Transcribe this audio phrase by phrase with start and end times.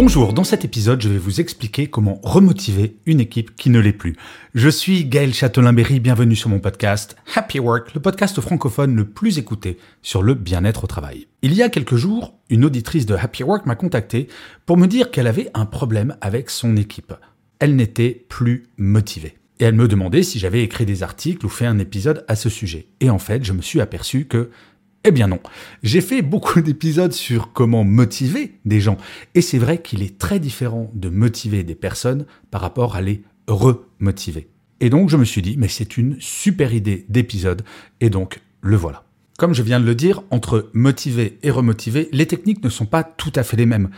[0.00, 3.92] Bonjour, dans cet épisode, je vais vous expliquer comment remotiver une équipe qui ne l'est
[3.92, 4.14] plus.
[4.54, 9.38] Je suis Gaël Châtelain-Berry, bienvenue sur mon podcast Happy Work, le podcast francophone le plus
[9.38, 11.26] écouté sur le bien-être au travail.
[11.42, 14.28] Il y a quelques jours, une auditrice de Happy Work m'a contacté
[14.66, 17.12] pour me dire qu'elle avait un problème avec son équipe.
[17.58, 19.36] Elle n'était plus motivée.
[19.58, 22.48] Et elle me demandait si j'avais écrit des articles ou fait un épisode à ce
[22.48, 22.86] sujet.
[23.00, 24.50] Et en fait, je me suis aperçu que
[25.08, 25.40] eh bien non.
[25.82, 28.98] J'ai fait beaucoup d'épisodes sur comment motiver des gens.
[29.34, 33.22] Et c'est vrai qu'il est très différent de motiver des personnes par rapport à les
[33.46, 34.48] remotiver.
[34.80, 37.62] Et donc je me suis dit, mais c'est une super idée d'épisode.
[38.00, 39.04] Et donc le voilà.
[39.38, 43.02] Comme je viens de le dire, entre motiver et remotiver, les techniques ne sont pas
[43.02, 43.88] tout à fait les mêmes.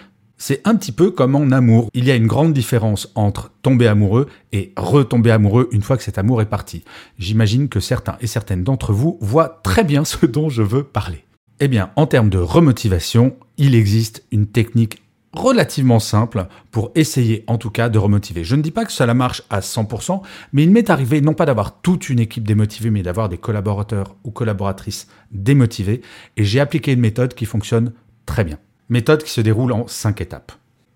[0.43, 1.91] C'est un petit peu comme en amour.
[1.93, 6.03] Il y a une grande différence entre tomber amoureux et retomber amoureux une fois que
[6.03, 6.83] cet amour est parti.
[7.19, 11.27] J'imagine que certains et certaines d'entre vous voient très bien ce dont je veux parler.
[11.61, 15.03] Eh bien, en termes de remotivation, il existe une technique
[15.35, 18.43] relativement simple pour essayer en tout cas de remotiver.
[18.43, 20.23] Je ne dis pas que cela marche à 100%,
[20.55, 24.17] mais il m'est arrivé non pas d'avoir toute une équipe démotivée, mais d'avoir des collaborateurs
[24.25, 26.01] ou collaboratrices démotivés,
[26.39, 27.93] et j'ai appliqué une méthode qui fonctionne
[28.25, 28.59] très bien
[28.91, 30.53] méthode qui se déroule en cinq étapes.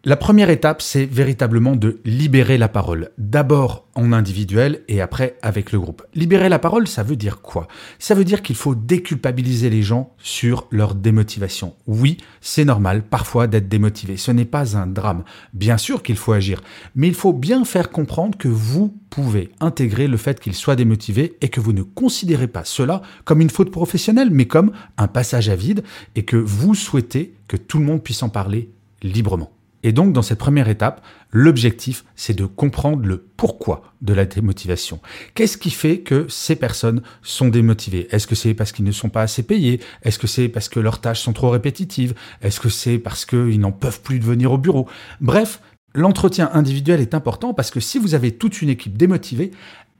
[0.06, 3.12] La première étape, c'est véritablement de libérer la parole.
[3.16, 6.02] D'abord en individuel et après avec le groupe.
[6.14, 7.68] Libérer la parole, ça veut dire quoi?
[7.98, 11.74] Ça veut dire qu'il faut déculpabiliser les gens sur leur démotivation.
[11.86, 14.18] Oui, c'est normal parfois d'être démotivé.
[14.18, 15.24] Ce n'est pas un drame.
[15.54, 16.60] Bien sûr qu'il faut agir,
[16.94, 21.38] mais il faut bien faire comprendre que vous pouvez intégrer le fait qu'ils soient démotivés
[21.40, 25.48] et que vous ne considérez pas cela comme une faute professionnelle, mais comme un passage
[25.48, 25.82] à vide
[26.14, 28.68] et que vous souhaitez que tout le monde puisse en parler
[29.02, 29.53] librement.
[29.84, 34.98] Et donc, dans cette première étape, l'objectif, c'est de comprendre le pourquoi de la démotivation.
[35.34, 38.08] Qu'est-ce qui fait que ces personnes sont démotivées?
[38.10, 39.80] Est-ce que c'est parce qu'ils ne sont pas assez payés?
[40.02, 42.14] Est-ce que c'est parce que leurs tâches sont trop répétitives?
[42.40, 44.88] Est-ce que c'est parce qu'ils n'en peuvent plus de venir au bureau?
[45.20, 45.60] Bref,
[45.96, 49.52] L'entretien individuel est important parce que si vous avez toute une équipe démotivée,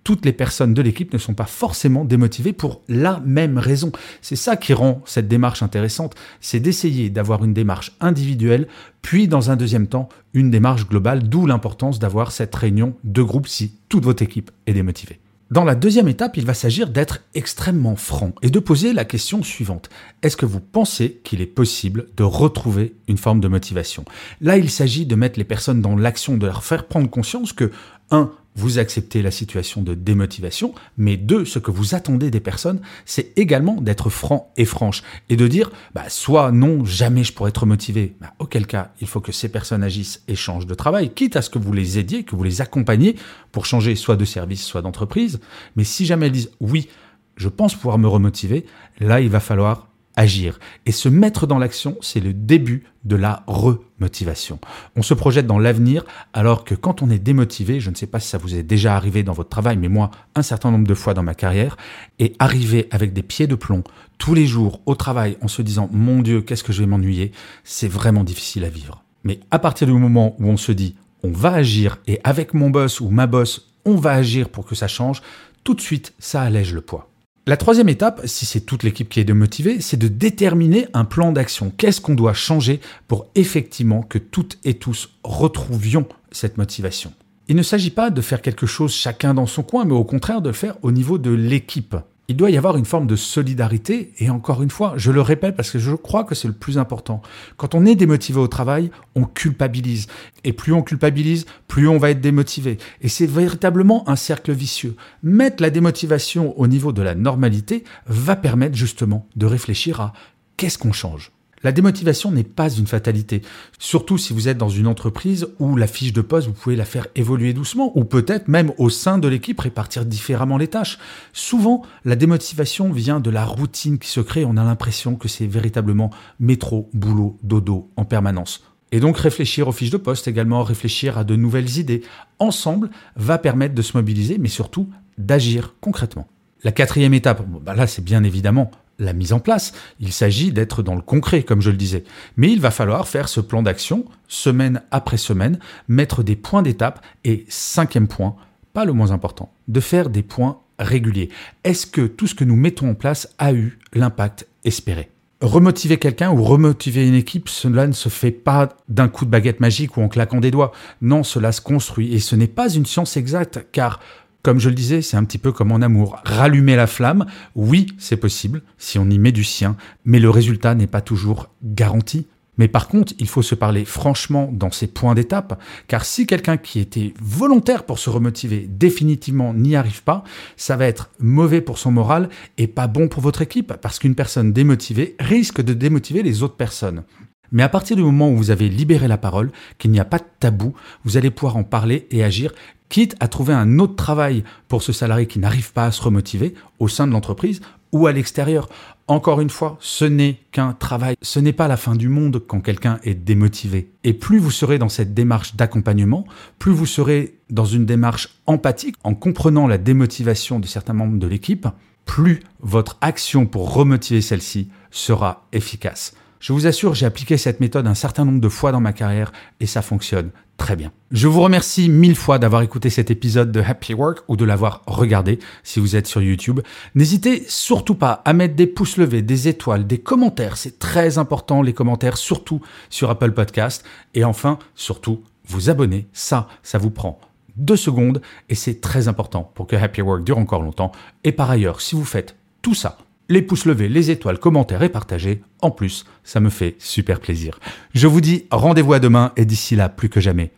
[0.05, 3.91] toutes les personnes de l'équipe ne sont pas forcément démotivées pour la même raison.
[4.21, 8.69] C'est ça qui rend cette démarche intéressante, c'est d'essayer d'avoir une démarche individuelle,
[9.03, 13.49] puis dans un deuxième temps, une démarche globale, d'où l'importance d'avoir cette réunion de groupe
[13.49, 15.19] si toute votre équipe est démotivée.
[15.51, 19.43] Dans la deuxième étape, il va s'agir d'être extrêmement franc et de poser la question
[19.43, 19.91] suivante.
[20.23, 24.05] Est-ce que vous pensez qu'il est possible de retrouver une forme de motivation?
[24.41, 27.71] Là, il s'agit de mettre les personnes dans l'action, de leur faire prendre conscience que,
[28.11, 32.81] un, vous acceptez la situation de démotivation, mais deux, ce que vous attendez des personnes,
[33.05, 37.51] c'est également d'être franc et franche et de dire, bah, soit non, jamais je pourrais
[37.51, 38.15] être motivé.
[38.21, 41.43] Bah, auquel cas, il faut que ces personnes agissent et changent de travail, quitte à
[41.43, 43.17] ce que vous les aidiez, que vous les accompagniez
[43.51, 45.41] pour changer soit de service, soit d'entreprise.
[45.77, 46.89] Mais si jamais elles disent, oui,
[47.37, 48.65] je pense pouvoir me remotiver,
[49.01, 50.59] là, il va falloir agir.
[50.87, 54.59] Et se mettre dans l'action, c'est le début de la remotivation.
[54.97, 58.21] On se projette dans l'avenir alors que quand on est démotivé, je ne sais pas
[58.21, 60.95] si ça vous est déjà arrivé dans votre travail, mais moi, un certain nombre de
[60.95, 61.77] fois dans ma carrière,
[62.19, 63.85] et arriver avec des pieds de plomb
[64.19, 67.33] tous les jours au travail en se disant mon Dieu, qu'est-ce que je vais m'ennuyer,
[67.65, 69.05] c'est vraiment difficile à vivre.
[69.25, 72.69] Mais à partir du moment où on se dit on va agir et avec mon
[72.69, 75.23] boss ou ma boss, on va agir pour que ça change,
[75.65, 77.09] tout de suite, ça allège le poids.
[77.47, 81.31] La troisième étape, si c'est toute l'équipe qui est démotivée, c'est de déterminer un plan
[81.31, 81.71] d'action.
[81.77, 87.13] Qu'est-ce qu'on doit changer pour effectivement que toutes et tous retrouvions cette motivation?
[87.49, 90.41] Il ne s'agit pas de faire quelque chose chacun dans son coin, mais au contraire
[90.41, 91.95] de le faire au niveau de l'équipe
[92.29, 95.57] il doit y avoir une forme de solidarité, et encore une fois, je le répète
[95.57, 97.21] parce que je crois que c'est le plus important.
[97.57, 100.07] Quand on est démotivé au travail, on culpabilise.
[100.43, 102.79] Et plus on culpabilise, plus on va être démotivé.
[103.03, 104.97] Et c'est véritablement un cercle vicieux.
[105.23, 110.13] Mettre la démotivation au niveau de la normalité va permettre justement de réfléchir à
[110.57, 111.31] qu'est-ce qu'on change
[111.65, 113.43] la démotivation n'est pas une fatalité,
[113.79, 116.85] surtout si vous êtes dans une entreprise où la fiche de poste, vous pouvez la
[116.85, 120.99] faire évoluer doucement, ou peut-être même au sein de l'équipe répartir différemment les tâches.
[121.33, 125.47] Souvent, la démotivation vient de la routine qui se crée, on a l'impression que c'est
[125.47, 128.63] véritablement métro, boulot, dodo en permanence.
[128.93, 132.03] Et donc réfléchir aux fiches de poste également, réfléchir à de nouvelles idées,
[132.39, 134.89] ensemble, va permettre de se mobiliser, mais surtout
[135.19, 136.29] d'agir concrètement.
[136.63, 140.83] La quatrième étape, bah là c'est bien évidemment la mise en place, il s'agit d'être
[140.83, 142.05] dans le concret, comme je le disais.
[142.37, 145.59] Mais il va falloir faire ce plan d'action, semaine après semaine,
[145.89, 148.37] mettre des points d'étape et cinquième point,
[148.73, 151.31] pas le moins important, de faire des points réguliers.
[151.63, 155.11] Est-ce que tout ce que nous mettons en place a eu l'impact espéré?
[155.41, 159.61] Remotiver quelqu'un ou remotiver une équipe, cela ne se fait pas d'un coup de baguette
[159.61, 160.73] magique ou en claquant des doigts.
[161.03, 164.01] Non, cela se construit et ce n'est pas une science exacte car
[164.45, 166.21] comme je le disais, c'est un petit peu comme en amour.
[166.23, 167.25] Rallumer la flamme,
[167.57, 169.75] oui, c'est possible si on y met du sien,
[170.05, 172.27] mais le résultat n'est pas toujours garanti.
[172.59, 176.59] Mais par contre, il faut se parler franchement dans ces points d'étape, car si quelqu'un
[176.59, 180.25] qui était volontaire pour se remotiver définitivement n'y arrive pas,
[180.59, 184.15] ça va être mauvais pour son moral et pas bon pour votre équipe, parce qu'une
[184.15, 187.03] personne démotivée risque de démotiver les autres personnes.
[187.51, 190.19] Mais à partir du moment où vous avez libéré la parole, qu'il n'y a pas
[190.19, 190.75] de tabou,
[191.05, 192.53] vous allez pouvoir en parler et agir
[192.95, 196.55] quitte à trouver un autre travail pour ce salarié qui n'arrive pas à se remotiver
[196.79, 197.61] au sein de l'entreprise
[197.91, 198.69] ou à l'extérieur.
[199.09, 202.61] Encore une fois, ce n'est qu'un travail, ce n'est pas la fin du monde quand
[202.61, 203.91] quelqu'un est démotivé.
[204.05, 206.25] Et plus vous serez dans cette démarche d'accompagnement,
[206.61, 211.27] plus vous serez dans une démarche empathique en comprenant la démotivation de certains membres de
[211.27, 211.67] l'équipe,
[212.05, 216.15] plus votre action pour remotiver celle-ci sera efficace.
[216.39, 219.33] Je vous assure, j'ai appliqué cette méthode un certain nombre de fois dans ma carrière
[219.59, 220.93] et ça fonctionne très bien.
[221.11, 224.83] Je vous remercie mille fois d'avoir écouté cet épisode de Happy Work ou de l'avoir
[224.87, 226.61] regardé si vous êtes sur YouTube.
[226.95, 230.57] N'hésitez surtout pas à mettre des pouces levés, des étoiles, des commentaires.
[230.57, 232.61] C'est très important les commentaires, surtout
[232.91, 233.85] sur Apple Podcast.
[234.15, 236.07] Et enfin, surtout, vous abonner.
[236.13, 237.21] Ça, ça vous prend
[237.57, 240.93] deux secondes et c'est très important pour que Happy Work dure encore longtemps.
[241.23, 242.99] Et par ailleurs, si vous faites tout ça,
[243.29, 245.43] les pouces levés, les étoiles, commentaires et partagés.
[245.63, 247.59] En plus, ça me fait super plaisir.
[247.95, 250.53] Je vous dis rendez-vous à demain et d'ici là, plus que jamais,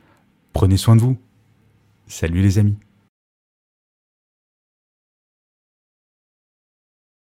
[0.53, 1.17] prenez soin de vous.
[2.07, 2.77] Salut les amis.